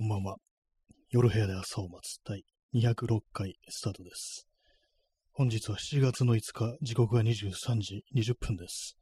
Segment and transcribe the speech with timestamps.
[0.00, 0.36] こんばんは。
[1.10, 4.48] 夜部屋で朝を待つ第206回スタートです。
[5.34, 8.96] 本日は7月の5日、時刻は23時20分です。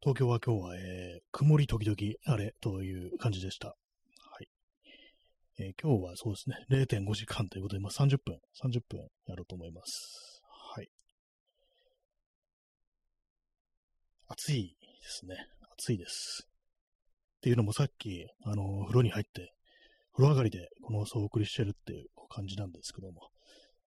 [0.00, 3.68] 東京は今日は、えー、曇り時々晴れという感じでした。
[3.68, 3.74] は
[4.40, 4.48] い。
[5.60, 10.42] えー、今日はそうですね、0.5時間ということで、まあ、30分、30分やろうと思います。
[10.74, 10.90] はい。
[14.26, 15.36] 暑いですね。
[15.78, 16.48] 暑いです。
[17.36, 19.54] っていうのもさっき、あの、風呂に入って、
[20.16, 23.30] 風呂上がりでこの放送をお送りしてるっていう感じなんですけども、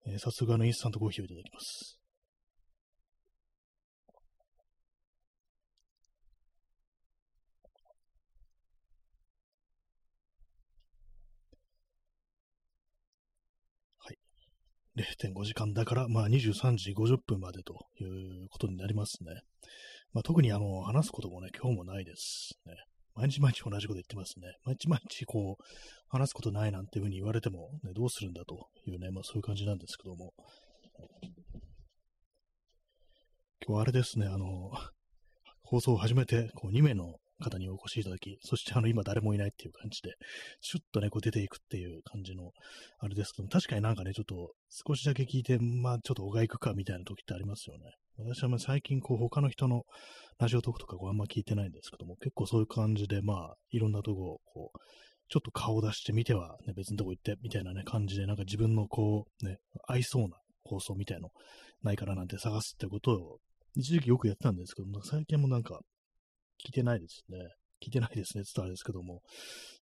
[0.08, 2.00] えー、早速あのインスタントコーヒーをいただきます。
[14.00, 14.18] はい。
[14.98, 18.04] 0.5時間だから、まあ23時50分までとい
[18.46, 19.42] うことになりますね。
[20.12, 22.74] まあ特にあの、話すこともね、今日もないですね。
[23.16, 24.48] 毎日毎日同じこと言ってますね。
[24.66, 25.64] 毎日毎日こう、
[26.10, 30.34] 話すことないなんていうふうに言われても、ね、どうするんだというね、まあそういう感じなんですけども。
[33.66, 34.72] 今日あれですね、あの、
[35.64, 40.14] 放送を始めて、こう2名の方にお越しいただき、そしてあの今誰もいないっていう感じで、
[40.62, 42.52] シュッとね、こう出ていくっていう感じの、
[43.00, 47.92] あれですけども、確かになんかね、ちょっと少しだけ聞いて、まあちょっとおが行くかみたいな時ってありますよね。
[48.18, 49.84] 私はま最近こう他の人の
[50.40, 54.80] ラジオトークとかこうあんま聞いてないんですけども、結構そういう感じで、まあ、いろんなとこを、こう、
[55.28, 61.30] ちょっと顔を出してみては、ね、別のとこ行って、みたいなね、感じで、なんか自分のこう、ね、合いそうな放送みたいの
[61.84, 63.38] ないからなんて探すってことを、
[63.76, 65.80] 一時期よくやってたんですけども、最近もなんか、
[66.64, 67.38] 聞いてないですね。
[67.84, 69.22] 聞いてないですね、って言ったらあれですけども、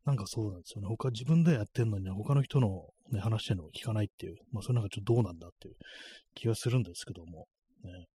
[0.05, 0.88] なんかそうなんですよね。
[0.88, 5.75] 他自分でやってんのに、ね、他の人の、ね、話してるのを聞かないっていう、まあそれなんかちょっとどうなんだっていう
[6.34, 7.47] 気がするんですけども、
[7.84, 8.06] ね。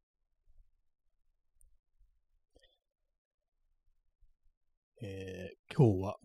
[4.99, 6.15] えー、今日は、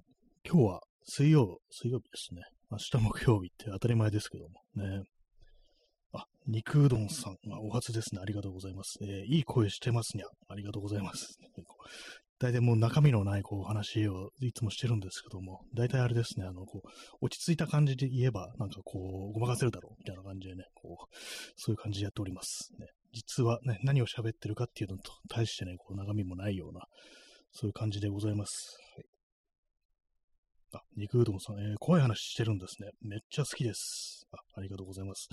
[0.49, 2.41] 今日は水曜、水曜日ですね。
[2.71, 5.03] 明日木曜日って当たり前ですけどもね。
[6.15, 8.23] あ、肉うどんさん、まあ、お初ですね。
[8.23, 8.97] ありがとうございます。
[9.03, 10.27] えー、いい声してますにゃ。
[10.49, 11.39] ありがとうございます。
[12.41, 16.89] 大体もう中身のないこう話をいつもしてるんですけども、大体あれですね、あの、こう、
[17.21, 21.15] 落ち着いた感じで言えば、なんかこう、ごまかせるだろう、みたいな感じでね、こう、
[21.57, 22.73] そういう感じでやっております。
[22.81, 26.87] ね、実はね、何を喋ってるかっていうのと対してね、こう、中身もないような、
[27.53, 28.79] そういう感じでございます。
[28.97, 29.05] はい、
[30.75, 32.91] あ、肉うどんさん、えー、怖い話してるんですね。
[33.03, 34.27] めっちゃ好きです。
[34.33, 35.29] あ、ありがとうございます。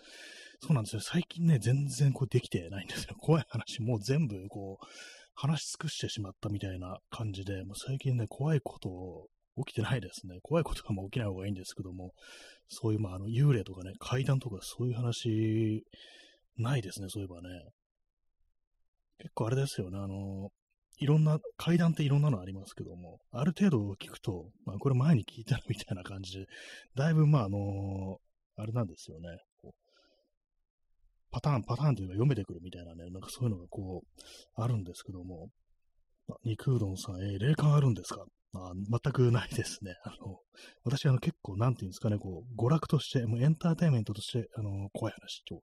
[0.61, 1.01] そうなんですよ。
[1.01, 3.15] 最近ね、全然こうできてないんですよ。
[3.21, 4.85] 怖い話、もう全部こう、
[5.33, 9.29] 話し尽くしてしまったみたいな感じで、もう最近ね、怖いこと
[9.65, 10.39] 起きてないですね。
[10.43, 12.13] 怖いことがもう起きない方がいいんですけども、
[12.67, 15.85] そういう、まあ、あの、幽霊とかね、階段とかそういう話、
[16.57, 17.49] ないですね、そういえばね。
[19.19, 20.51] 結構あれですよね、あの、
[20.99, 26.45] いろんな、階段っていろんなのありますけども、ある程度聞くと、まあ、これ前に聞いたみたいな感じで、
[26.95, 29.29] だいぶ、まあ、あのー、あれなんですよね。
[31.31, 35.49] パターン、パターンというか読めてくるみたいなね、なんかそういうのがこう、あるんですけども、
[36.43, 38.25] 肉うどんさん、えー、霊感あるんですか？
[38.55, 39.93] あ全くないですね。
[40.03, 40.39] あの、
[40.83, 45.61] 私、あの、結構、なんていうんですかね、こう、娯楽として、もうエンターテインメントとして、あの、怖い話と、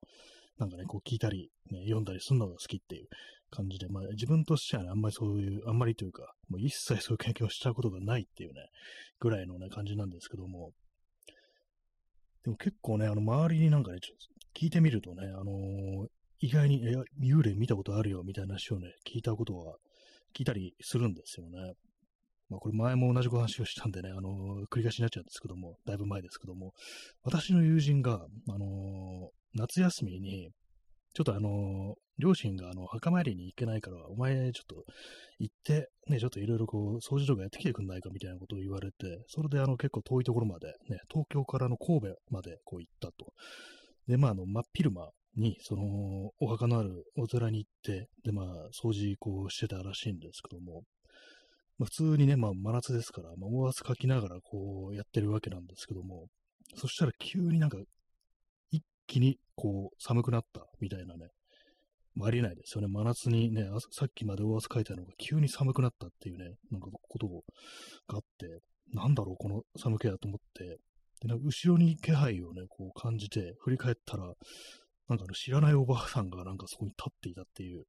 [0.59, 3.09] なんかね、こう聞いたり、ね、読んだりするのが好きっていう
[3.51, 8.61] 感じで、まあ自分としてはね、あんまりそういう、あんまりというか、もう一切そういう経験をしたことがないっていうね、
[9.21, 10.73] ぐらいのね、感じなんですけども、
[12.45, 16.09] でも結構ね、あの、周りになんかね、ちょっと聞いてみるとね、あのー、
[16.39, 16.81] 意外に、
[17.21, 19.77] 幽霊見たことあるよ、みたいな話をね、聞いたことは、
[20.35, 21.75] 聞いたりするんですよね。
[22.49, 26.73] まあ、これ前も同じお話をしたんでね、あのー、繰り返しになっちゃうんですけども、だいぶ前ですけども、
[27.25, 30.51] 私の友人が、あのー、夏休みに、
[31.15, 34.85] ちょっとあの、両親があの、墓参りに行けないから、お前ちょっと
[35.39, 43.33] 行って、ね、ちょっといろいろこう、掃除とかやってきてくんないかみたいなことを言われて、それであの、結構遠いところまで、ね、東京からの神戸までこう行ったと。
[44.07, 50.83] で、まあ、あの、真っ昼間に、その、お墓のあるお寺に行って、で、まあ、掃除こうしてたらしいんですけども、
[51.79, 56.27] まあ、普通にね、まあ、真夏ですから、まあ、大汗かきながらこう、やってるわけなんですけども、
[56.75, 57.79] そしたら急になんか
[59.07, 61.29] 気にこう寒くなったみたいなね、
[62.23, 62.89] ありえないですよね。
[62.89, 67.33] 真夏にね、さっきまで大汗かいたのが急に寒くなったっていうね、なんかことが
[68.09, 68.61] あって、
[68.95, 70.79] なんだろう、この寒気だと思って、
[71.21, 77.85] でなんか後ろに気配をね、こう感じて、振り返ったら、なんかあの知らないおばあさんがなんかそこに立っていたっていう、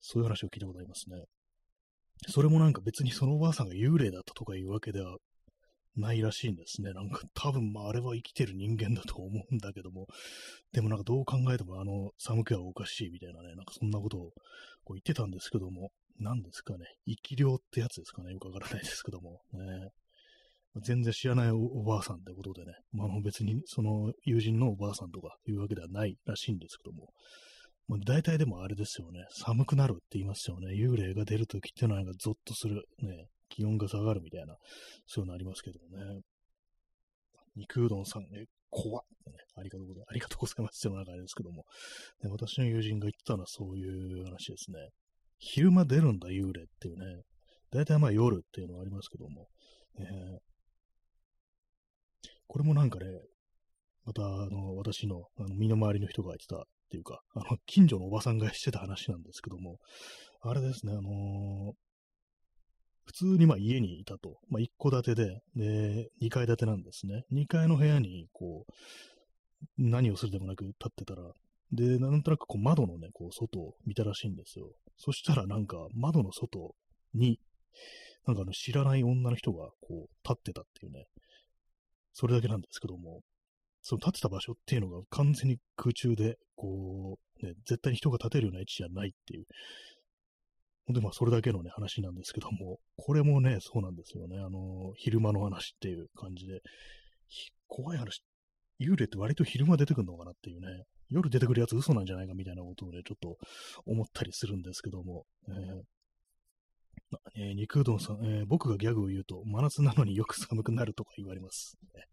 [0.00, 1.24] そういう話を聞いたことありますね。
[2.28, 5.16] それもなんか別にそのおばあさんが幽霊だったとかいうわけでは
[5.98, 6.92] ないらしいんですね。
[6.92, 10.06] なんか多分、まあ、あれは生きてる人間だと思うんだけども、
[10.72, 14.20] でもなんかどう考えてもあの寒気はおかしいみたいなね、なんかそんなことを
[14.84, 19.90] こう言ってたんですけども、何ですかね、生き量ってやつですかね、よくわからないですけども、ね。
[20.82, 27.08] 全然知らないおばあさんってことでね、まあ別にその友人のおばあさんとかいうわけではないらしいんですけども、
[27.88, 30.74] まあ、大体でもあれですよね、寒くなるって言いますよね。
[30.74, 34.56] 幽霊が出るときってのはなんかゾッとする、ね、気温が下がるみたいな、
[35.06, 36.20] そういうのありますけどもね。
[37.56, 39.32] 肉うどんさん、え、怖っ、ね。
[39.56, 40.10] ありがとうございます。
[40.10, 40.78] ありがとうございます。
[40.78, 41.64] っていうの中ですけども、
[42.22, 44.78] ね、私の友人が言ってたのはそういう話ですね。
[45.38, 47.22] 昼間出るんだ、幽霊っていうね。
[47.70, 49.48] 大体まあ夜っていうのはありますけども、
[49.98, 50.38] えー、
[52.46, 53.06] これもなんかね、
[54.04, 59.76] また、あの、私の、あの、身の回りの人が言ってたっていうか、あの、近所のおばさんがしてた話なんですけども、
[60.40, 61.74] あれですね、あのー、
[63.08, 64.36] 普通にまあ家にいたと。
[64.50, 67.24] まあ一戸建てで、で、二階建てなんですね。
[67.30, 68.72] 二階の部屋に、こう、
[69.78, 71.22] 何をするでもなく立ってたら、
[71.72, 74.72] で、なんとなくこう窓のね、こう外を見たらしいんですよ。
[74.98, 76.74] そしたらなんか窓の外
[77.14, 77.40] に、
[78.26, 81.06] なんかあの知らない女の人がこう立ってたっていうね、
[82.12, 83.22] それだけなんですけども、
[83.80, 89.46] その立ってた場所っていうのが完全に空中で、こう、ね、絶対に人が立てるような位置じゃないっていう、
[90.94, 94.38] でまあそれだけのね、話なんですけども、これもね、そうなんですよね。
[94.38, 96.60] あの、昼間の話っていう感じで、
[97.66, 98.22] 怖い話、
[98.80, 103.36] 幽霊って割と昼間出てくるのかなっていうね、夜出てくるやつ嘘なんじゃないかみたいなことをね、ちょっと
[103.86, 105.82] 思ったりするんですけども、えー
[107.36, 111.78] えー、肉うどんさん、えー、僕がギャグを言うと、真夏なのによく寒くなるとか言われます。
[111.94, 112.04] ね、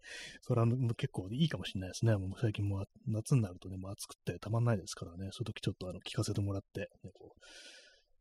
[0.41, 2.15] それは結構いいかもしれないですね。
[2.15, 7.39] もう最近も夏になるとね、もう暑くてたまんないですからね、そういう時ちょっとあの聞かせてもらって、ね、こう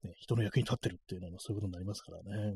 [0.04, 2.54] ね、人の役に立ってるっていうのはそういうことになりますからね。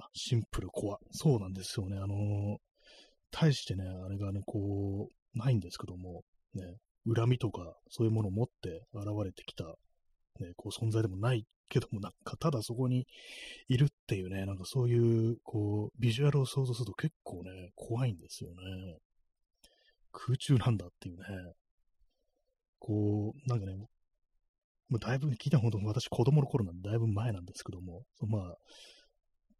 [0.00, 0.98] あ、シンプル、怖。
[1.12, 1.98] そうなんですよね。
[1.98, 2.56] あのー、
[3.30, 6.22] 対してね、あれがね、こう、ないんですけども、
[6.54, 6.64] ね、
[7.14, 9.64] 恨みとか、そういうものを持って現れてきた、
[10.40, 13.06] ね、こう存在でもないけども、なんか、ただそこに
[13.68, 18.98] いるっていうね、なんかそういう、こう、ビジュアルを想像すると結構ね、怖いんですよね。
[20.12, 21.24] 空中なんだっていうね。
[22.78, 23.74] こう、なんかね、
[24.88, 28.56] もうだいぶ聞いたほど、私子供の頃なんでだいぶ前なんですけども、そまあ、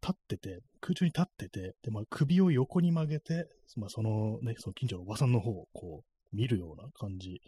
[0.01, 7.41] 立ってて、空中に立ってて、で、まあ、首を横に曲げて、まあ、そのね、その近所のおばさんの方をこう、見るような感じ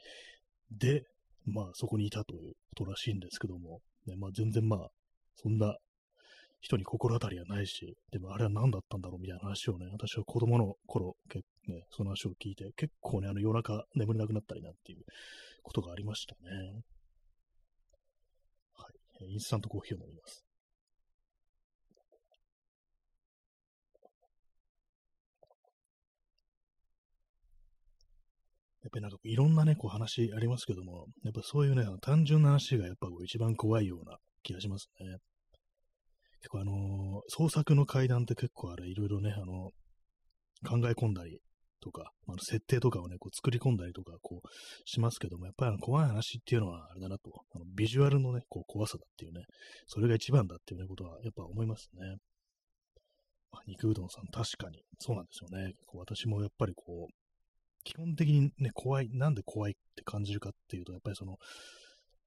[0.72, 1.04] で、
[1.46, 4.90] まあ、そこにいたということらしいんですけども、ね、まあ、全然まあ、
[5.36, 5.78] そんな
[6.62, 15.04] 人に心当たりはないし、でもあれは何だったんだろうみたいな話をね、私は子供の頃、けね、その話を聞いて、結構ね、あの夜中眠れなくなったりなんていう
[15.64, 16.82] ことがありましたね。
[19.26, 20.44] インスタントコーヒーを飲みます。
[28.84, 35.18] やっぱりなんかいろんなね、こう話ありますけども、やっぱそういうね、単純な話がやっぱこう一番怖いような気がしますね。
[36.40, 36.76] 結構あのー、
[37.28, 39.72] 創作の階段って結構あれ、いろいろね、あの、
[40.66, 41.42] 考え込んだり
[41.82, 44.48] とか、あ設定とかをね、こう作り込んだりとか、こう、
[44.86, 49.46] しますけども、やっぱりあの怖い話っていうのはあれだなと、あのビジュアルのね、こう怖さだっていうね、
[49.88, 52.18] それが一番だっていうね、ことはやっぱ思いますね。
[53.66, 55.74] 肉うどんさん、確かに、そうなんですよね。
[55.86, 57.14] こう私もやっぱりこう、
[57.84, 61.38] 基本的にね、怖い、なんで怖いって感じるかっていうと、やっぱりその、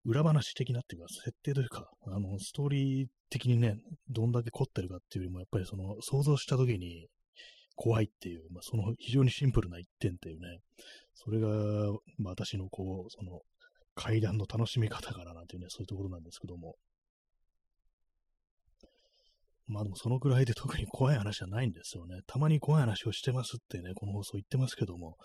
[0.07, 3.77] 裏話的なっていうか、設定というか、あの、ストーリー的にね、
[4.09, 7.09] どんだけ凝ってるかっていうよりも、やっぱりその、想像した時に
[7.81, 10.59] 怖いっていう、まあ、その非常にシンプルな一点っていうね、
[11.15, 11.49] それが、
[12.19, 13.41] まあ、私のこう、その、
[13.95, 16.75] 階段の楽しみ方からなんていうね、そういうところなんですけども、
[19.67, 22.21] まあでもそのくらいで特に怖い話はないんですよね。
[22.27, 25.17] たまに怖い話をしてますってね、この放送言ってますけども、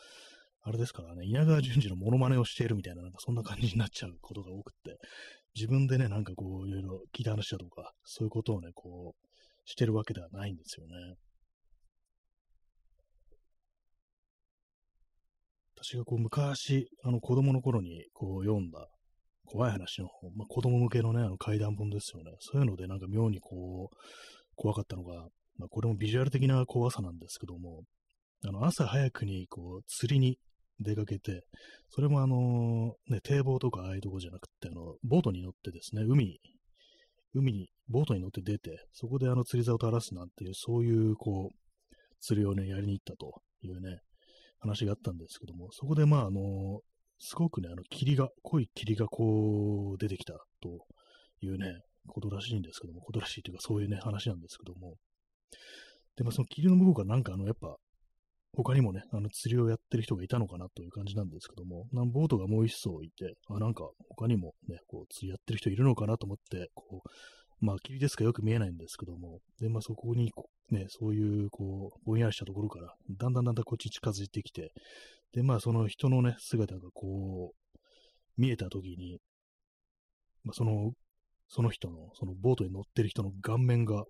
[0.62, 4.98] あれですからね、稲川淳二のモノマネをしているみたいな、なんかそんな感じになっちゃうことが多くって、
[5.56, 10.94] 自分でね、なんかこう、いろいろ聞いた話だとか、そういうことをね、こう、してるわけではないんですよね。
[15.86, 18.88] 私がこう、昔、あの、子供の頃にこう、読んだ
[19.46, 22.32] 怖い話の本、まあ、子供向けのね、あの怪談本ですよね。
[22.40, 23.96] そういうのでなんか妙にこう、
[24.56, 25.28] 怖かったのが、
[25.58, 27.84] まあ、これもビジュアル的な怖さなんですけども、
[28.44, 30.40] あの、朝早くにこう、釣りに
[30.80, 31.44] 出かけて、
[31.90, 36.40] それもあの、ね、堤防とかああいうとこじゃなくて、あの、ボートに乗ってですね、海、
[37.34, 41.56] 海に、ボートに乗って出て、そこであの釣り竿を垂らすなんていう、そういう、こう、
[42.22, 44.00] 釣りをね、やりに行ったというね、
[44.66, 46.82] 話があったんですけども、そこでまあ、あの、
[47.20, 50.86] すごくね、あの、霧が、濃い霧がこう、出てきたと
[51.42, 54.96] いうね、ことらしいんですけども、ことらしいというか、そういうね、話なんですけども。
[56.18, 57.76] で、まあ、その霧の向こうからなんか、あの、やっぱ、
[58.56, 67.10] 他にもね、あの、釣りをやってる人がいたのかなという感じなんですけども、なんボートがもう一層いて、あ、なんか、他にもね、こう、釣りやってる人いるのかなと思って、こう、
[67.60, 70.32] まあ、霧ですかよく見えないんですけども、で、まあ、そこに
[70.72, 74.72] ね、そういう、こう、ぼんやりしたところから、だんだんだんだんこっちに近づいてきて、
[75.34, 77.80] で、まあ、その人のね、姿がこう、
[78.38, 79.20] 見えたときに、
[80.44, 80.92] まあ、その、
[81.48, 84.04] その人の、そのボートに乗ってる人の顔面が、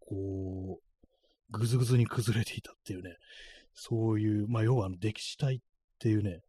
[0.00, 3.16] こう、ぐずぐずに崩れていたっていうね、
[3.74, 5.58] そういう、まあ、要はあの、歴史体っ
[5.98, 6.40] ていうね、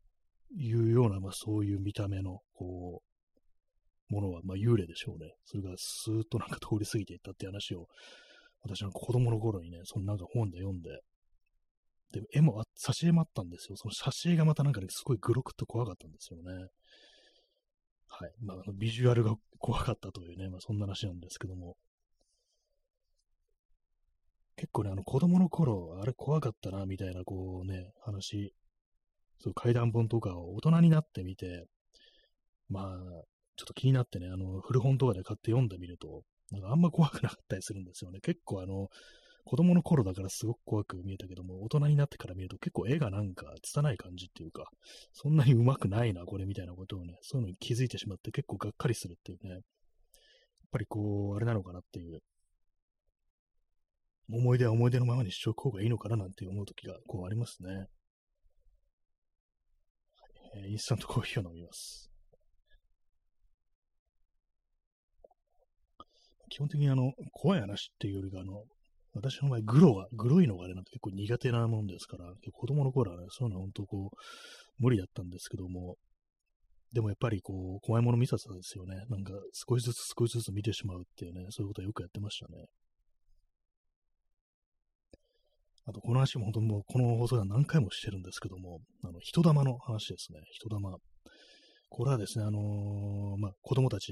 [0.58, 3.15] いうような、まあ、そういう見た目の、こう、
[4.10, 5.34] ものは、まあ、幽霊でしょうね。
[5.46, 7.88] それがスーッとなんか通り過ぎていったって話を、
[8.62, 11.02] 私の子供の頃にね、そのなんか本で読んで、
[12.12, 13.76] で、絵もあ、挿絵もあったんですよ。
[13.76, 16.68] その挿絵がまたなんかね、すごいグロくっと怖かったんですよね。
[18.08, 18.32] はい。
[18.42, 21.76] まあ、ビジュアルが怖かったというね、まあ、そんな話なんですけども。
[24.56, 28.54] 結構ね、あの、子供の頃、あれ怖かったな、みたいな、こうね、話、
[29.40, 31.66] そう、怪談本とかを大人になってみて、
[32.70, 33.24] まあ、
[33.56, 38.20] ちょっと気になってね、あの、古本とかで買って読んでみると、なんかあんま怖くなかったりするんですよね。
[38.20, 38.90] 結構あの、
[39.46, 44.66] 子供の頃だからすごく怖く見えたけども、大人になってから見ると結構絵がなんか拙い感じっていうか、
[45.14, 49.62] そんなに上手くないな、これみたいなことをね、そういうのに気づいてしまって結構がっかりするっていうね、やっ
[50.72, 52.22] ぱりこう、あれなのかなっていう、
[54.32, 57.70] 思い出は思い出のままにしておく方がいいのかななんて思う時がこうありますね。
[60.54, 62.15] はい、インスタントコーヒーを飲みます。
[66.56, 68.64] 基本的にあの、怖い話っていうよりか、あの、
[69.14, 74.18] 私の場合、グロが、グロいのがあれなんて結構苦手なもんですから、子供の頃はね、そういうのは本当こう、
[74.80, 75.98] 無理だったんですけども、
[76.94, 79.04] でもやっぱりこう、怖いもの見させたですよね。
[79.10, 82.68] なんか少しずつ少しずつ見てしまうっていうね、そういうことはよくやってましたね。
[85.88, 90.40] あと、この話も本当にもう、この放送では何回もしてるんですけども、あの、人玉の話ですね。
[90.54, 90.96] 人玉。
[91.98, 94.12] これはですね、あのー、まあ、子供たち、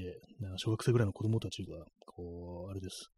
[0.56, 3.10] 小学生ぐらいの子供たちが、こう、あれです。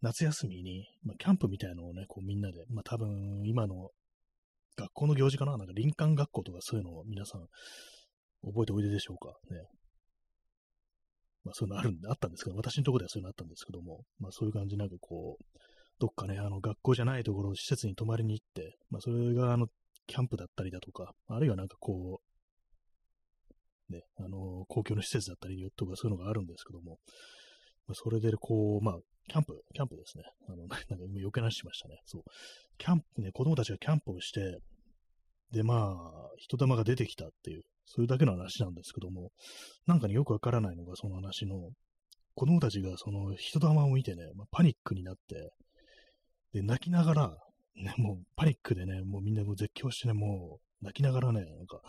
[0.00, 3.90] 夏休みに、まあ、キャンプみたいのをね、こうみんなで、まあ多分今の
[4.76, 5.56] 学校の行事かな？
[5.56, 7.40] なんか林間学校とかそういうのを皆さん
[8.48, 9.34] 覚えておいででしょうか？
[9.50, 9.64] ね。
[11.42, 15.44] まあそういうのあるんで、あったんですけど、私のところではそういうのあったんですけども、まあそういう感じなんかこう、
[15.98, 19.66] どっかね、あの学校じゃないところ、施設に泊まりに行って、まあそれがあの、
[20.06, 22.25] キャンプだったりだとか、あるいはなんかこう、
[23.90, 26.98] ね、あの、公共の施設だったりとかそういうのがあるんですけども、
[27.86, 30.24] まあ、それでこう、まあ、キャンプ、キャンプですね。
[30.48, 32.00] あの、な んか余計なししましたね。
[32.04, 32.22] そう。
[32.78, 34.58] キャンプね、子供たちがキャンプをして、
[35.52, 39.30] で、まあ、人玉が出てきたっていう、そういうだけの話なんですけども、
[39.86, 41.70] なんかね、よくわからないのが、その話の、
[42.34, 45.52] 子供たちがその人玉を見てね、まあ、パニックになって、
[46.52, 47.38] で、泣きながら、
[47.76, 51.80] ね、もうパニックでね、もうみんなもう絶叫してね、もう泣きながらね、なんか、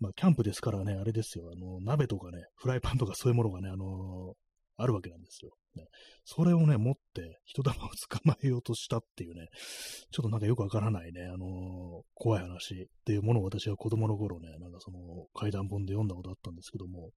[0.00, 4.34] まあ、キャンプですからね、あれですよ、あの、鍋とかね、フライパンとかそういうものがね、あの
[4.76, 5.52] あるわけなんですよ。
[5.76, 5.84] ね、
[6.24, 9.48] それをね、持って人玉を捕まえようとしたっていうね、
[10.10, 14.98] ちょっとなんかよくわからないね、あのー、怖い話っていうものを私は子供の頃ね、なんかその
[15.34, 17.10] 怪談本で読んだことあったんですけども、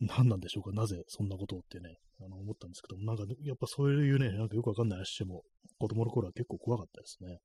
[0.00, 5.42] 何なんでしょうか、なぜそんなことをってね、あの思ったんですけども、なんかやっぱそういうね、なんかよくわかんない話も、
[5.78, 7.38] 子供の頃は結構怖かったですね。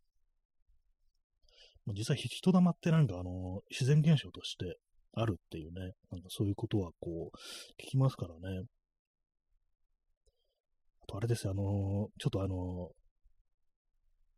[1.94, 4.78] 実際、人玉ってなんかあの、自然現象として
[5.14, 7.38] あるっていうね、なんかそういうことはこう、
[7.82, 8.66] 聞きますからね。
[11.04, 11.64] あとあれですよ、あの
[12.20, 12.92] ちょっとあの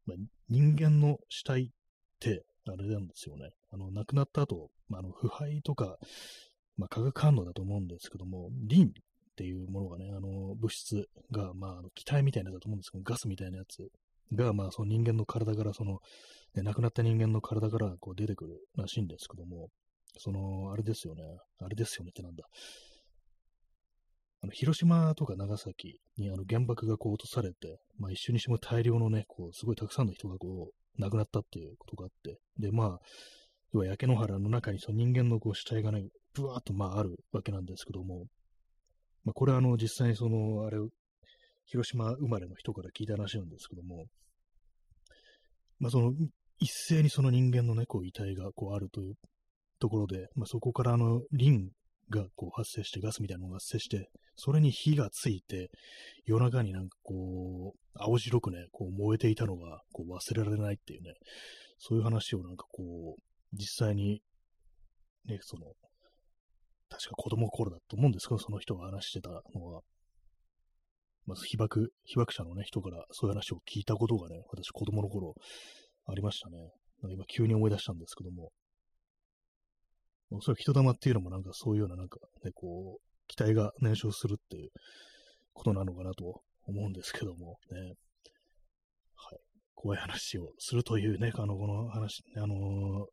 [0.05, 0.17] まあ、
[0.49, 1.69] 人間の死体っ
[2.19, 3.49] て、あれなんですよね。
[3.71, 5.97] あの、亡くなった後、まあ、あの腐敗とか、
[6.77, 8.91] まあ、化学反応だと思うんですけども、リンっ
[9.35, 13.89] ていうものがね、あの、物質が、まあ、あの気体みたいなやつだと思うんですけど、ガスみたいなやつ
[14.31, 15.99] が、まあ、その人間の体から、その、
[16.55, 19.69] ね、亡くなった人間の体からこう出てくるらしいんですけども、
[20.17, 21.23] その、あれですよね。
[21.59, 22.43] あれですよねってなんだ。
[24.41, 32.99] あの、広島とか長崎にあの原爆がこう落とされて、まあ一緒にしても大量のね、こう、すごいたくさんの人がこう、亡くなったっていうことがあって、で、まあ、
[33.73, 36.03] 要は焼け野原の中にその人間のこう死体がね、
[36.35, 38.25] ぶわーっとまああるわけなんですけども、
[39.23, 40.77] まあこれはあの実際にその、あれ、
[41.65, 44.05] 広島生まれの人から聞いた話なんですけども、
[45.79, 46.13] まあその、
[46.59, 49.15] 一斉にその人間のね、こう遺体がこうあるという
[49.79, 51.69] ところで、まあ、そこからあの、リン
[52.09, 55.69] がこう発生して、ガスみたいなのが発生して、それに火がついて、
[56.25, 61.13] 夜中になんかこう、青白くね、こう燃えていたのがこう忘れられないっていうね、
[61.77, 63.21] そういう話をなんかこう、
[63.53, 64.21] 実際に、
[65.25, 65.65] ね、その、
[66.89, 69.81] 確か子供の頃だと思うんですけど、その人が話してたのは、
[71.25, 75.35] まず被爆、被爆者のね、人からそういう話を聞いたことがね、私子供の頃
[76.05, 76.57] ありましたね。
[77.01, 78.51] なんか今急に思い出したんですけども、
[80.31, 84.69] おそらく人玉っていうのもなんかそういうようななんかね、こう、期待が燃焼するっていう
[85.53, 87.79] ことなのかなと思うんですけどもね。
[89.15, 89.39] はい
[89.75, 93.05] 怖い話をするというね、あの、この話、あの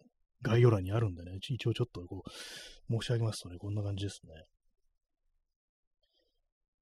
[0.43, 2.31] 概要欄にあるんでね、一応ちょっとこう、
[2.93, 4.45] 申し上げますとね、こんな感じですね。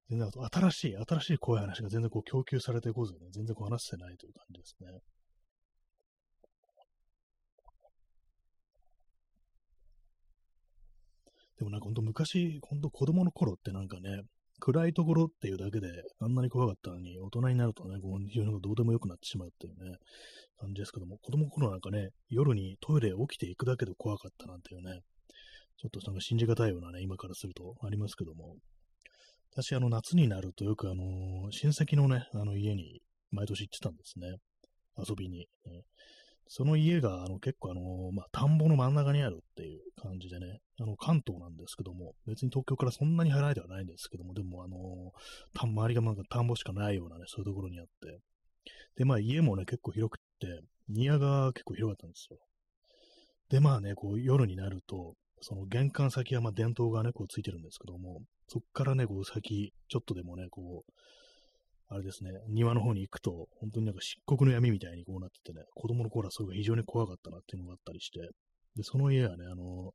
[0.08, 5.00] 全然、新しい、新しい怖い話が全然こう供給されてこずね、全然こう話せてないという感じですね。
[11.58, 14.22] でもなんかほんと昔、ほんと子供の頃ってなんかね、
[14.60, 15.88] 暗いところっていうだけで
[16.20, 19.96] あんなに怖かったのに、大人になるとね、こういうのがどうでもよくなってしまうっていうね、
[20.58, 25.00] 感じですけども、子供の頃なんかね、夜にトイレ起きていくだけで怖かったなんていうね、
[25.78, 28.56] ちょっとなんか信じがたいようなね、今からするとありますけども、
[29.52, 33.00] 私、あの、夏になるとよくあの、親戚のね、あの家に
[33.30, 34.36] 毎年行ってたんですね。
[34.96, 35.46] 遊びに。
[35.66, 35.82] ね、
[36.48, 45.12] その家が、あの、結構あの、まあ、田んぼの真ん中にあるっていう感じでね、あの、関東なんですけども、別に東京からそんなに離れてはないんですけども、でもあの、
[45.54, 48.20] た周りがなんか田んぼしかないようなね、そういうところにあって、
[48.96, 52.38] で、まあ、家もね、結構広くって、庭が結構広かったんですよ。
[53.50, 60.92] で、まあね、こう、夜になると、その玄関先はまあ電灯がね、こうついてるんですけども、そっからね、こう先、ちょっとでもね、こう、
[61.88, 68.20] あれですね、庭の方に行くと、本当になんか漆黒の闇みたいにこうなっててね、子供の頃はそれが非常に怖かったなっていうのがあったりして、
[68.76, 69.92] で、その家はね、あの、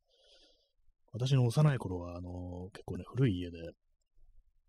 [1.12, 3.58] 私の幼い頃は、あの、結構ね、古い家で、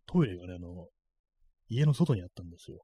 [0.06, 0.88] トイレがね、あの、
[1.70, 2.78] 家の外にあったんですよ。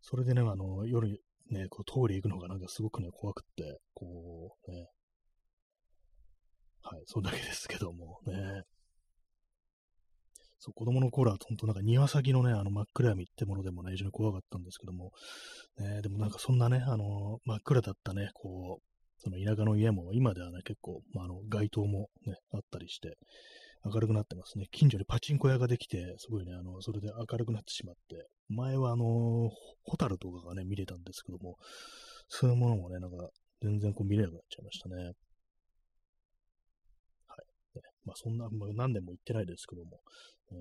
[0.00, 4.86] それでね、あの、夜ね、こうトイレ行くのがなんかすごくね、怖くって、こう、ね、
[6.82, 8.62] はい、そんだけですけどもね。
[10.60, 15.10] そう、子供の頃は本当なんか庭先のね、あの真っ暗闇ってものでもね、非常に怖かったんですけども、
[15.78, 18.82] ね、でもなんかそんなね、あの、真っ暗だったね、こう、
[19.18, 23.16] その田舎の家も今ではね、結構、まあ、あの、街灯もね、あったりして、
[23.84, 24.66] 明るくなってますね。
[24.70, 29.48] 近所にパチンコ屋ができて、すごいね、あの、それで明るくなってしまって、前はあの、
[29.84, 31.56] ホタルとかがね、見れたんですけども、
[32.28, 33.28] そういうものもね、なんか、
[33.62, 35.12] 全然こう見れなくなっちゃいましたね。
[38.10, 40.00] まあそんな、まあ、何年も行ってないですけども、
[40.50, 40.58] えー、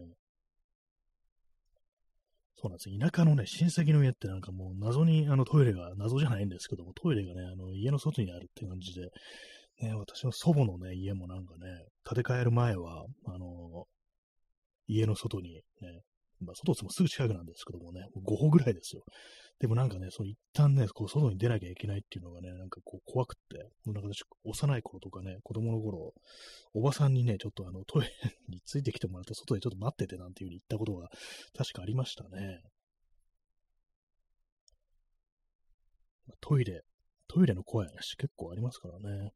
[2.61, 3.11] そうなんです。
[3.11, 9.09] 田舎のね、親戚の家ってなんかもう謎にあのトイレが、謎じゃないんですけども、トイレがね、あの家の外にあるって感じで、
[9.81, 13.85] ね、私の祖母のね、家もなんかね、建て替える前は、あの、
[14.87, 15.61] 家の外にね、
[16.41, 19.03] まあ、外ってもすぐ近くなんですけどもね、5歩ぐらいですよ。
[19.59, 26.13] でもなんかね、その一旦ね、こう外に出なきゃいけないっていうのがね、なんかこう怖くって、なんか私、幼い頃とかね、子供の頃、
[26.73, 28.11] おばさんにね、ちょっとあのトイレ
[28.47, 31.09] についてきてもらって外でちょっと待っててなんていう風に言ったことが
[31.57, 32.61] 確かありましたね。
[36.41, 36.83] トイレ、
[37.27, 39.31] トイレの怖い話結構ありますからね。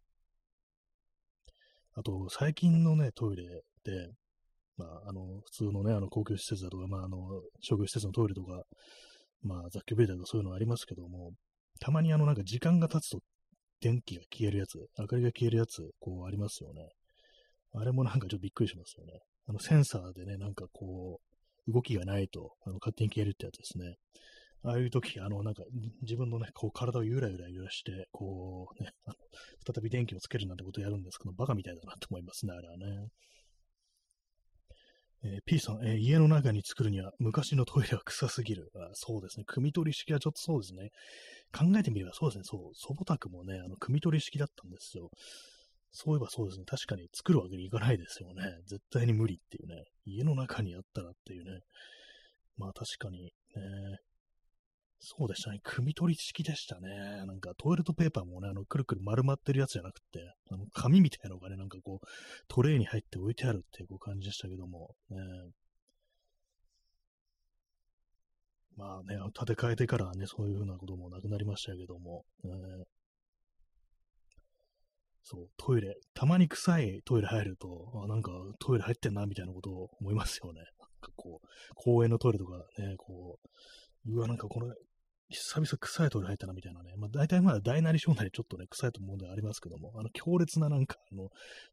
[1.95, 3.43] あと、最近のね、トイレ
[3.83, 4.09] で、
[4.83, 7.17] まあ、あの、普通のね、あの、公共施設だとか、まあ、あの、
[7.61, 8.63] 商業施設のトイレとか、
[9.41, 11.31] まあ、雑居ビルだとかそういうのありますけども、
[11.79, 13.19] たまにあの、なんか時間が経つと
[13.81, 16.87] 電気が消えるやつ、明かりが消えるやつ、こうありますよね。
[17.73, 19.19] あれもなんかちょっとびっくりしますよね。
[19.47, 21.19] あの、センサーでね、なんかこ
[21.67, 23.95] う、動きがないと、あの、勝手に消えるってやつですね。
[24.65, 25.63] ああいう時、あの、なんか、
[26.01, 28.91] 自分のね、こう、体をゆらゆら揺らして、こう、ね、
[29.65, 33.09] 再び電気をつけるなんてことをやるんですけど、バカみたいだなと思いますね、あれはね。
[35.25, 38.71] えー、P さん、えー、家の中に作るには昔のトイレは臭すぎる。
[38.75, 39.45] あそうですね。
[39.47, 40.89] 汲み取り式はちょっとそうですね。
[41.51, 42.43] 考えてみればそうですね。
[42.43, 45.09] そう、祖母宅もね、あの、汲み取り式だったんですよ。
[45.91, 46.65] そういえばそうですね。
[46.65, 48.43] 確かに作るわけにいかないですよね。
[48.67, 49.83] 絶対に無理っていうね。
[50.05, 51.61] 家の中にあったらっていうね。
[52.57, 53.31] まあ確かにね。
[55.05, 55.59] そうでしたね。
[55.63, 56.87] 組み取り式でしたね。
[57.27, 62.07] なんかトイレットペーパーもね、あの、くるくる丸まってるやつじゃなくて、あの、紙みたいなのがね、なんかこう、
[62.47, 65.17] トレイに入って置いてあるっていう感じでしたけども、ね。
[68.77, 72.51] まあね、建て替えてからね、そういうふうなこともなくなりましたけども、ね、
[75.23, 80.61] そう、トイレ、たまに臭いトイレ入ると、あなんかトイレ入ってんな、みたいなことを思いますよね。
[80.61, 80.67] なん
[81.01, 83.49] かこう、公園のトイレとかね、こう、
[84.15, 84.73] うわ、なんかこの
[85.33, 86.93] 久々臭いトイレ入ったなみたいなね。
[86.97, 91.29] まあ大体まだ大なり小なりちょっとね、臭いと思うんでありますけども、あの強烈ななんかあの、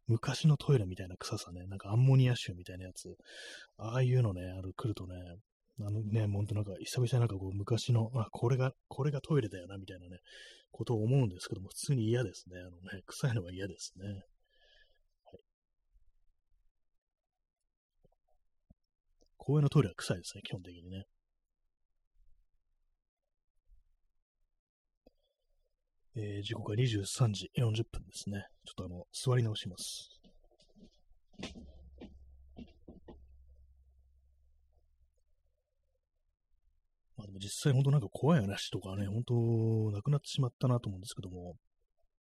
[0.08, 3.14] 昔のトイレみたいな臭さね、なんかアンモニア臭みたいなやつ、
[3.78, 5.14] ああいうのね、あの来るとね、
[5.80, 10.18] あのね、ほんとなんか久々になんかこう昔の、あ、これが、これがトイレだよなみたいなね、
[10.72, 12.58] ことを思うんですけども、普通に嫌ですね。
[12.60, 14.22] あのね、臭いのは嫌ですね。
[19.36, 21.04] 公園のトイレは臭いですね、基本的にね。
[26.16, 28.46] えー、時刻は23時40分ですね。
[28.66, 30.10] ちょっとあの、座り直します。
[37.16, 39.34] まあでも実際本当なんか怖い話とかね、本当
[39.92, 41.54] なくなってしまったなと思うんですけども、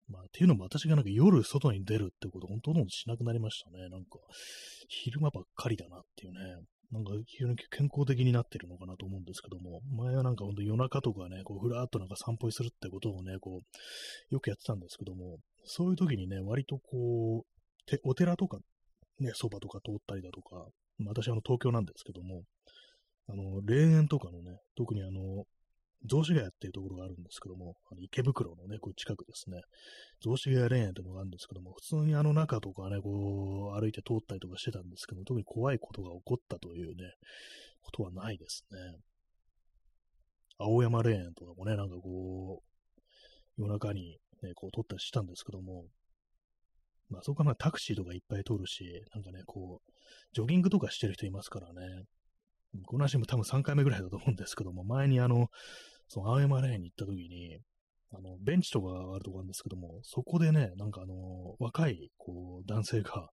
[0.08, 3.88] まあ、っていうのも私がなんか夜外に出るってこと本当どんどんしなくなりましたね。
[3.88, 4.18] なんか、
[4.88, 6.40] 昼間ばっかりだなっていうね。
[6.92, 18.58] なんか非常に健康的になってるのかなと思うんですけども、前はなんかほんと夜中とかね、こうふらーっとなんか散歩するってことをね、こう、よくやってたんですけども、そういう時にね、割とこう、てお寺とか、
[19.20, 20.66] ね、そばとか通ったりだとか、
[21.06, 22.42] 私はあの東京なんですけども、
[23.28, 25.44] あの、霊園とかのね、特にあの、
[26.06, 29.60] 雑司ヶ谷っていうところがあるんですけども、あの池袋のね、こう近くですね、
[30.24, 37.12] 雑司ヶ谷霊園っていうのがあるんですけども、普通にあの中とかね、こう、歩いて通ったりとかしてたんですけども、特に怖いことが起こったというね、
[37.82, 38.78] ことはないですね。
[40.58, 45.84] 青山霊園とかもね、なんかこう、夜中にね、こう通ったりしたんですけども、
[47.08, 48.84] まあそこはまあタクシーとかいっぱい通るし、
[49.14, 49.92] なんかね、こう、
[50.32, 52.04] ジョギングとかしてる人いますからね、
[52.86, 55.48] この話も多分3回目ぐらいだと思うんですけども、前にあの、
[56.08, 57.58] その青山レーンに行った時に、
[58.12, 63.28] あの、ベンチとかがあるところなんですけども、そこでね、なんかあの、若い、こう、男性が、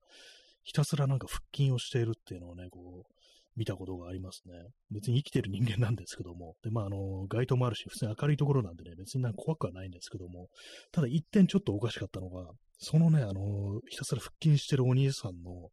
[0.64, 3.14] ひたすらなんか腹筋をしているっていうのをね、こう、
[3.56, 4.54] 見たことがありますね。
[4.92, 10.50] 別に生きてる人間なんですけども、で、まあ、あの、街灯もあるし、普通に明るいところなんでね、別になんか怖くはないんですけども、
[10.92, 15.70] ただ一点ちょっとおかしかったのが、そのね、あの、ひたすら腹筋してるお兄さんの、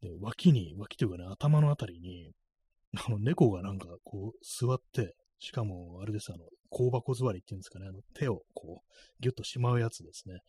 [0.00, 2.32] で脇に、脇というかね、頭のあたりに、
[3.06, 10.40] あの、猫がなんかこう座って、しかも、あれです、あの、香箱座りっていうんですかね、あの、手をこう、ぎゅっとしまうやつですね。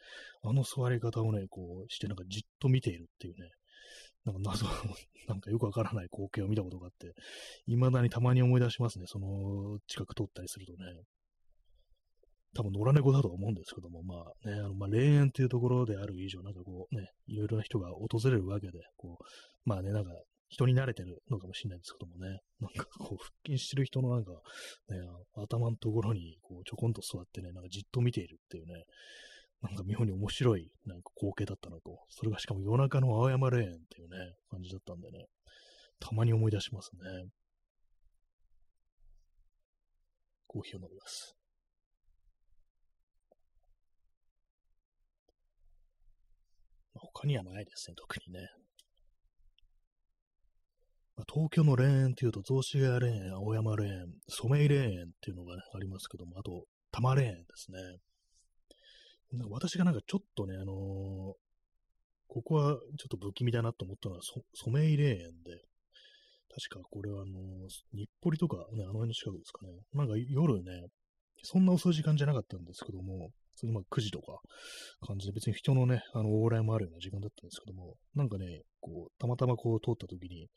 [0.44, 3.50] あの座り方をね、こうして、なんかじっと見ているっていうね、
[4.26, 4.66] なんか謎、
[5.28, 7.14] なんかよくわからない光景を見たことがあって、
[7.68, 11.04] 未だにたまに思い出しますね、その近く通ったりするとね。
[12.56, 19.24] 多分野良猫だと思うんですけども、まあね、あの、まあ、霊園っていうところである以上、なんかこうね、いろいろな人が訪れるわけで、こう、
[19.70, 20.12] まあね、なんか
[20.50, 24.98] 人に慣れてるのかもしれないんですけどもね、なんかこう、腹筋してる人のなんか、ね、
[25.36, 28.84] 頭のところにこうちょこんと座ってね、なんかじっと見ているっていうね、
[29.62, 34.18] なんか妙に面白いなんか光景だったなと、それがしかも夜中の青山霊園っていうね、
[34.50, 35.26] 感じだったんでね、
[36.00, 37.30] たまに思い出しますね。
[40.48, 41.36] コーヒーを飲みます。
[46.96, 48.48] 他にはないですね、特にね。
[51.28, 57.80] 東京の霊園っていうと、雑司ヶ谷霊園、青山霊園、染井霊園っていうのが、ね、ありますけども、あと、多摩霊園ですね。
[59.32, 60.76] なんか私がなんかちょっとね、あのー、
[62.28, 64.22] ここはちょっと不気味だなと思ったのは、
[64.54, 65.62] 染井霊園で、
[66.52, 69.74] 確かこれはあのー、日暮里とかね、あの辺の近くですかね。
[69.94, 70.88] なんか夜ね、
[71.44, 74.40] そんな遅い時間じゃなかったんですけども、そのまあ9時とか
[75.06, 80.48] 感じで別に人のね、あの往来もあるような時間だったんですけども、なんかね、こう、たまたまこう通った時に、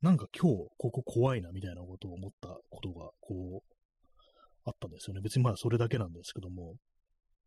[0.00, 3.76] なんか今日ここ怖いなみたいなことを思ったことが、こう、
[4.64, 5.20] あったんですよね。
[5.20, 6.76] 別にまあそれだけなんですけども、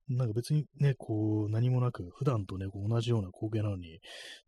[0.09, 3.99] なんか別にね、こう、何もなく、普段とね、こう同じような光景なのに、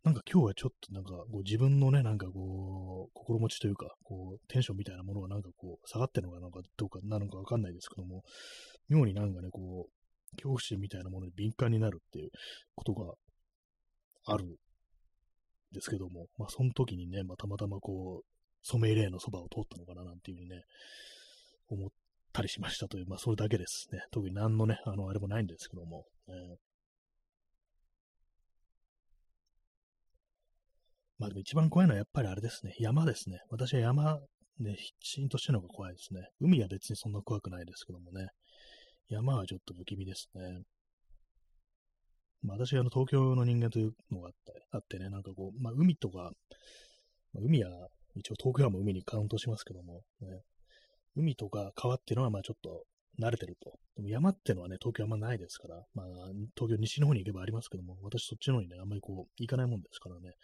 [0.02, 8.24] なんか今日はちょっとなんか、こう自分のね、なんかこう、心持ちというか、こう、テンションみたいなものがなんかこう、下がってるのかなんかどうかなのかわかんないですけども、
[8.88, 10.01] 妙になんかね、こう、
[10.36, 12.30] 恐怖心みたいなものに敏感になるっていう
[12.74, 13.14] ことが
[14.26, 14.48] あるん
[15.72, 18.26] ですけども、まあ、その時にね、まあ、たまたまこう、
[18.62, 20.62] ソメイレーのそばを通ったのかななんていうふうにね、
[21.68, 21.90] 思っ
[22.32, 24.00] たりしましたという、まあ、それだけですね。
[24.12, 26.56] 特に何のね、あの、あれもないんですけども、えー、
[31.18, 32.74] まあでも一番怖いのはやっぱりあれですね。
[32.78, 33.38] 山ですね。
[33.48, 34.18] 私は山、
[34.58, 36.20] ね、シーンとしてるのが怖いですね。
[36.40, 38.26] 海は別にそんな怖くないですけどもね。
[39.08, 40.62] 山はちょっと不気味ですね。
[42.42, 46.32] まあ、私、あの、東京の人間というのがあってあってね、なんかこう、まあ、海とか、
[47.32, 50.42] まあ、海は、一応東京湾も海にカウントしますけども、ね、
[51.16, 52.84] 海とか川っていうのは、まあ、ちょっと
[53.20, 53.78] 慣れてると。
[53.96, 56.06] でも山っていうのはね、東京あんまないですから、まあ、
[56.56, 60.34] 東京西の方に行けばありますけども、私そっちの方にね、あんまりこう、行かないもんですからね、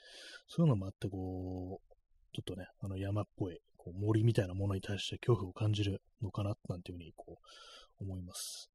[0.47, 1.95] そういうのもあって、こう、
[2.35, 7.47] ちょっとね、あの山っぽい、こう森みたいなものに対して恐怖を感じるのかな、なんていうふうに、こう、
[8.01, 8.71] 思います。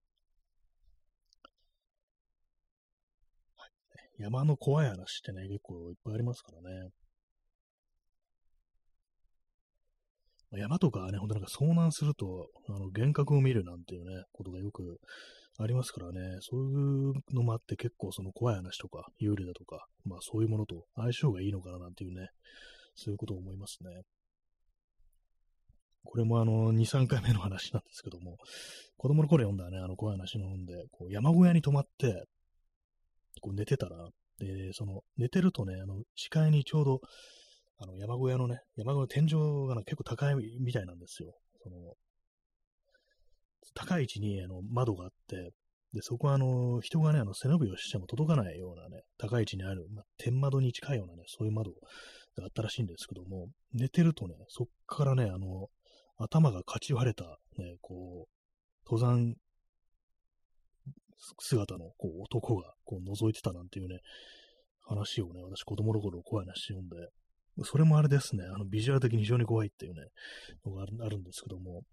[3.57, 6.89] はい、山の怖い話ってね、結構いっぱいありますからね。
[10.55, 14.99] 山とかね、ほんとなんか遭難すると、あの、幻覚を見るなんていうね、ことがよく
[15.57, 22.27] ありますからね、そういうのもあって結構その怖い話とか、幽霊だとか、まあそういうものと相性がいいのかななんていうね、
[22.95, 23.89] そういうことを思いますね。
[26.03, 28.37] これもあの、2、3回目の話なんですけども、
[28.97, 32.25] 子供の頃読んだね、あの怖い話の本で、こう山小屋に泊まって、
[33.41, 37.01] こう寝てたら、で、その、寝てるとね、あの、視界にちょうど、
[37.77, 41.33] あの、山小屋のね、山小屋の天井が結構高いみたいなんですよ。
[41.63, 41.75] その、
[43.73, 45.51] 高い位置にあの窓があって、
[45.93, 51.77] で、そこはあの、人がね、あの、背伸びをしても届かないようなね、高い位置にある、まあ、天窓に近いようなね、そういう窓が
[52.43, 55.69] あったらしいんですけども、寝てるとね、そっからね、あの、
[56.17, 57.23] 頭がかち割れた、
[57.57, 59.35] ね、こう、登山
[61.39, 63.99] 姿のこう男がこう覗いてたなんていうね、
[64.81, 66.95] 話をね、私子供の頃怖い話読んで、
[67.63, 70.01] それもあれですね、あのビジュアル的に非常に怖いっていうね、
[70.65, 71.83] のがあるんですけども、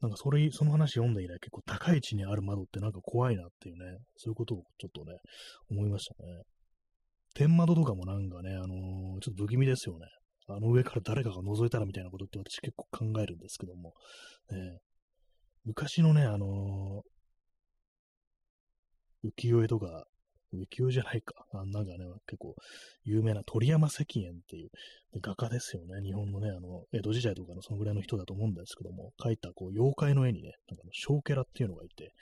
[0.00, 5.18] なんかそれ、その話読んで以来結構高い位置にある窓ってなんか怖いなっていうね、そういうことをちょっとね、
[5.70, 6.42] 思いましたね。
[7.34, 10.06] 天窓とかもなんかね、あのー、ちょっと不気味ですよね。
[10.48, 13.94] あの上から誰かが覗いたらみたいなことって私結構考えるんですけども、
[14.50, 14.78] ね、
[15.64, 20.04] 昔のね、あのー、浮世絵とか、
[20.52, 21.46] 浮世絵じゃないか。
[21.52, 22.54] あなんかね、結構
[23.04, 24.70] 有名な鳥山石燕っていう
[25.20, 26.02] 画家ですよね。
[26.02, 32.12] 日本のね、あの、江戸時代とかのそのぐらいの人だと思うんですけども、描いたこう妖怪の絵にね、なんかの小ケラっていうのがいて、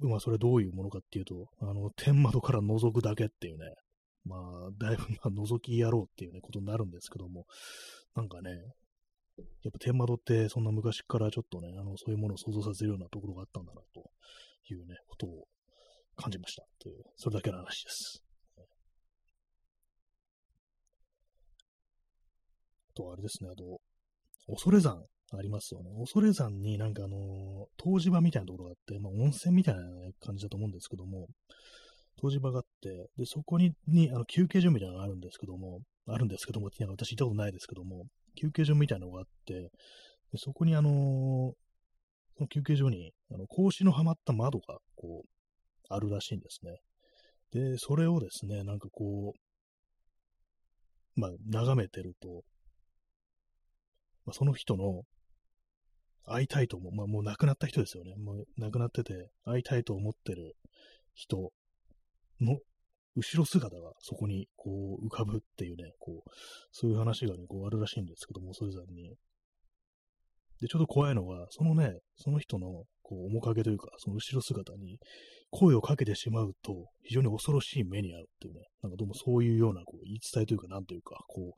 [0.00, 3.66] まあそれどういうものかっていうと、あの、天窓から覗くだけっていうね、
[4.26, 4.40] まあ、
[4.78, 7.46] だいぶ、まあ、覗きやろうっていうね、ことになるんですけども、
[8.14, 8.50] なんかね、
[9.62, 14.10] やっぱ天窓ってそんな昔からちょっとね、あの、そういうものを想像させるようなところがあったんだな、と
[14.72, 15.46] いうね、ことを
[16.16, 16.64] 感じました。
[16.80, 18.24] という、それだけの話です。
[18.58, 18.62] あ
[22.94, 23.80] と、あれですね、あと、
[24.48, 25.90] 恐山ありますよね。
[25.98, 29.82] 恐山になんかあの、湯治場みたいなところがあって、まあ温泉みたいな、
[30.20, 31.28] 感じだと思うんですけども、
[32.22, 39.70] 湯治場があって、で、そこに、に、あの、休憩所みたいなのがあるんですけども、あるんですけども、私行ったことないですけども、休憩所みたいなのがあって、
[40.32, 40.92] でそこにあのー、
[42.36, 45.28] その休憩所に、あの、格子のはまった窓が、こう、
[45.88, 46.80] あるらしいんですね。
[47.52, 52.42] で、それをですね、なんかこう、まあ、眺めてると、
[54.26, 55.04] まあ、その人の
[56.26, 58.16] 会いたいと思う、まあ、もう亡くなった人ですよね。
[58.16, 60.56] もう亡くなってて、会いたいと思ってる
[61.14, 61.52] 人
[62.40, 62.58] の
[63.16, 66.30] 後ろ姿がそこにこう浮かぶっていうね、こう、
[66.70, 69.14] そういう話がね、こうあるらしいんですけども、それぞれに。
[70.60, 74.98] で、ちょっと怖いのが、そのね、その人のこう面影というか、その後ろ姿に
[75.50, 81.54] 声をかけてしまうと、非常に恐ろしい目に遭うっていうね、なんかどうもそういうようなこう言い伝えというか、なんというか、こ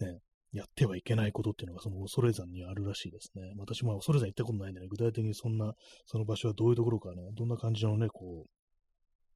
[0.00, 0.20] う、ね、
[0.52, 3.52] やってはいけないことっていうのがその恐山にあるらしいですね。
[3.58, 5.74] 私も恐山行ったことないんでね、具体的にそんな、
[6.06, 8.50] その場所はどういうところかね、どんな感じのね、こう、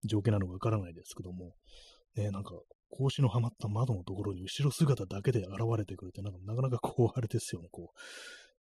[0.05, 1.55] 条件なのかわからないですけども、
[2.17, 2.53] ね、なんか、
[2.91, 7.93] 格子のはまった窓のところに後ろ姿だけで現れてくるって、なんかなかなかこう、あれですよね、こ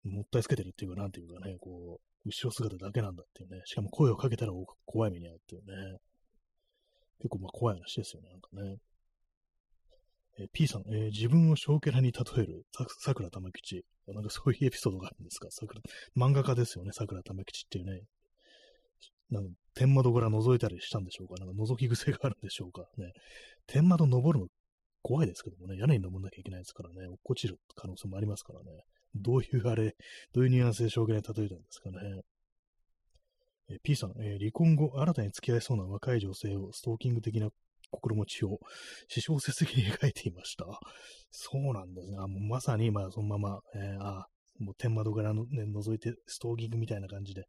[0.04, 4.52] う、もったいつけてるっていうか、なんていうかね、こう、後ろ姿だけなんだっていうね、しかも声をかけたら
[4.84, 5.98] 怖い目に遭うっていうね、
[7.18, 8.76] 結構まあ怖い話ですよね、なんかね。
[10.38, 12.64] えー、P さん、えー、自分を小キャラに例える
[13.00, 13.84] 桜玉吉。
[14.06, 15.48] なんかそういうエピソードがあるんですか？
[15.50, 15.80] 桜、
[16.16, 18.02] 漫画家ですよね、桜玉吉っていうね。
[19.30, 21.34] なん天窓から覗いたりしたんでしょうか？
[21.44, 22.82] なんか覗き癖があるんでしょうか？
[22.98, 23.12] ね。
[23.66, 24.50] 天窓登るの
[25.02, 28.66] 怖いですけどもね、屋根に登んなきゃいけないですからね、落っこちる可能性もありますからね。
[29.14, 29.96] どういうあれ、
[30.32, 32.20] どういうニュアンスで証言に例えたんですかね？
[33.70, 37.48] え P さん、え、離婚後、新たに付き合いそうな若い女性をストーキング的な
[37.90, 38.58] 心持ちを
[39.08, 40.66] 私小説的に描いていました。
[41.30, 42.16] そうなんですね。
[42.18, 44.26] あもうまさに、まあ、そのまま、えー、あ
[44.60, 47.44] もう天窓からの、ね、覗いてストーキングみたいな感じで、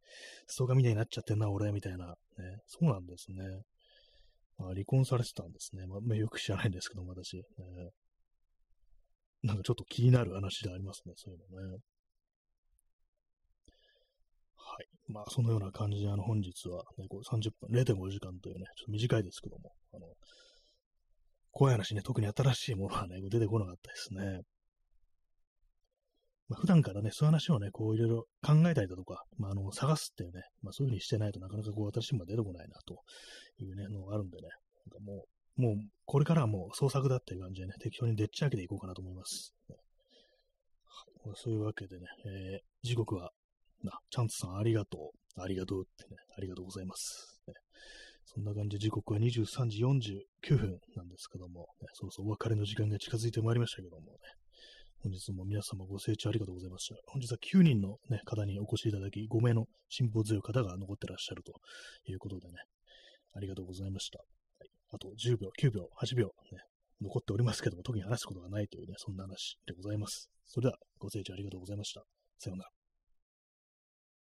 [0.47, 2.13] ストーカーみたいになっちゃってんな、俺、みたいな、ね。
[2.67, 3.43] そうなんですね。
[4.57, 5.85] まあ、離婚されてたんですね。
[5.87, 7.41] まあ、よく知らないんですけども、私、え。
[9.43, 11.77] なんかちょっと気になる話でありますね、そういうのね。
[14.55, 14.87] はい。
[15.07, 20.05] まあ、そのような感じで、あの、本日は、ね、こう30分、0.5時間というね、ちょっと短いですけども、あの、
[21.51, 24.41] 怖い話ね、特に新しいものはね、出てこなかったですね。
[26.51, 33.01] まあ、普段からね、そういう話をね、こういろいろ考えたりだとか、まあ、あの、探すっていうね、まあ、そういうふうにしてないとなかなかこう、私も出てこないな、と
[33.63, 34.49] いうね、のがあるんでね、
[34.91, 35.23] なんかも
[35.57, 39.53] う、もう、これからはもう創作だっていう感じでね、適当にでっち上げていこうかなと思います。
[39.69, 39.75] は
[41.31, 43.31] い、そういうわけでね、えー、時刻は
[43.83, 45.41] な、チャンツさんありがとう。
[45.41, 47.39] ありがとうってね、ありがとうございます。
[47.47, 47.53] ね、
[48.25, 54.17] そんな感じで時刻は23時49分なんですけども、ね、そろそろお別れの時間が近づいてまいりましたけどもね、
[55.03, 56.95] 本日も皆様ご清聴ありがとうございました。
[57.07, 61.53] 本日は9人の、ね、方にお越しいただき、5名の辛抱強い方が残ってらっしゃると
[62.05, 62.53] いうことでね、
[63.33, 64.19] ありがとうございました。
[64.19, 64.25] は
[64.63, 66.59] い、あと10秒、9秒、8秒、ね、
[67.01, 70.29] 残っておりますけども、特に話すことがないというね、そんな話でございます。
[70.45, 72.03] それでは、ご清聴ありがとうございました。
[72.37, 72.80] さようなら。